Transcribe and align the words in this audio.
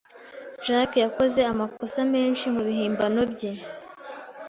Jack 0.65 0.91
yakoze 1.03 1.39
amakosa 1.51 1.99
menshi 2.13 2.45
mubihimbano 2.53 3.21
bye. 3.33 3.51